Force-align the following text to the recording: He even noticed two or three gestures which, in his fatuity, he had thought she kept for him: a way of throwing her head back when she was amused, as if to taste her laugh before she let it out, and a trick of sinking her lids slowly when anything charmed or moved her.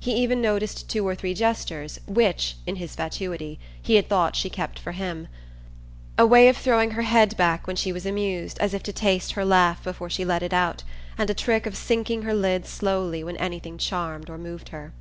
He 0.00 0.14
even 0.14 0.40
noticed 0.40 0.88
two 0.88 1.06
or 1.06 1.14
three 1.14 1.34
gestures 1.34 2.00
which, 2.06 2.56
in 2.66 2.76
his 2.76 2.94
fatuity, 2.96 3.60
he 3.82 3.96
had 3.96 4.08
thought 4.08 4.34
she 4.34 4.48
kept 4.48 4.78
for 4.78 4.92
him: 4.92 5.28
a 6.16 6.26
way 6.26 6.48
of 6.48 6.56
throwing 6.56 6.92
her 6.92 7.02
head 7.02 7.36
back 7.36 7.66
when 7.66 7.76
she 7.76 7.92
was 7.92 8.06
amused, 8.06 8.58
as 8.60 8.72
if 8.72 8.82
to 8.84 8.94
taste 8.94 9.32
her 9.32 9.44
laugh 9.44 9.84
before 9.84 10.08
she 10.08 10.24
let 10.24 10.42
it 10.42 10.54
out, 10.54 10.84
and 11.18 11.28
a 11.28 11.34
trick 11.34 11.66
of 11.66 11.76
sinking 11.76 12.22
her 12.22 12.32
lids 12.32 12.70
slowly 12.70 13.22
when 13.22 13.36
anything 13.36 13.76
charmed 13.76 14.30
or 14.30 14.38
moved 14.38 14.70
her. 14.70 14.94